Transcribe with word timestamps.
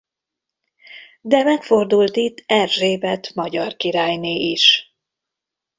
De 1.21 1.43
megfordult 1.43 2.15
itt 2.15 2.43
Erzsébet 2.45 3.33
magyar 3.35 3.75
királyné 3.75 4.49
is. 4.51 4.95